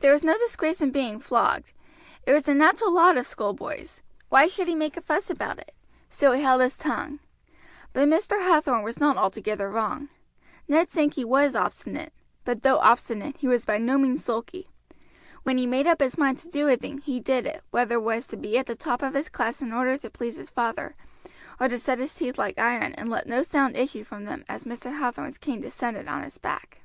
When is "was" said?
0.12-0.22, 2.34-2.42, 8.82-9.00, 11.24-11.56, 13.48-13.64, 18.02-18.26